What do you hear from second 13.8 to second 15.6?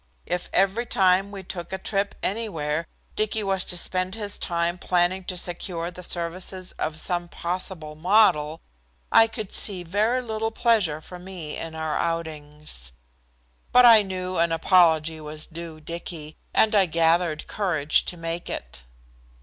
I knew an apology was